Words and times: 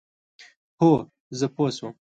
هو، 0.81 0.91
زه 1.39 1.47
پوه 1.55 1.69
شوم، 1.77 1.93